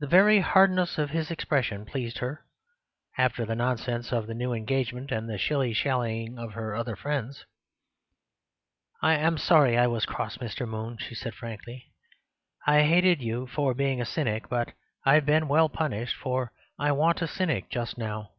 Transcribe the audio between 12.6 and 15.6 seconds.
"I hated you for being a cynic; but I've been